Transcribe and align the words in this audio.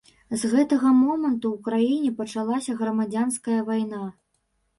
З 0.43 0.47
гэтага 0.53 0.93
моманту 1.01 1.51
ў 1.57 1.65
краіне 1.67 2.09
пачалася 2.23 2.75
грамадзянская 2.81 3.61
вайна. 3.71 4.03